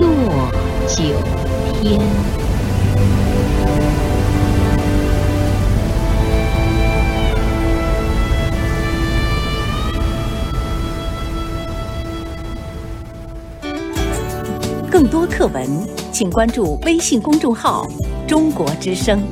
[0.00, 0.50] 落
[0.86, 1.02] 九
[1.80, 2.00] 天。
[14.90, 15.64] 更多课文，
[16.12, 17.86] 请关注微信公众号
[18.26, 19.22] “中国之声”。